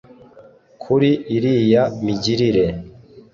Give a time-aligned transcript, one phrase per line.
[0.81, 2.65] Kuri iriya migirire